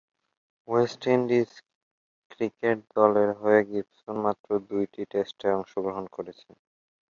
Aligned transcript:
West 0.67 1.01
Indies 1.15 1.51
cricket 2.31 2.77
দলের 2.95 3.29
হয়ে 3.41 3.61
Gibson 3.69 4.15
মাত্র 4.25 4.47
দু’টি 4.67 5.01
টেস্টে 5.11 5.47
অংশগ্রহণ 5.57 6.05
করেছেন। 6.15 6.53